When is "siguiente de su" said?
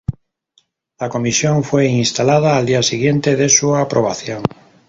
2.81-3.75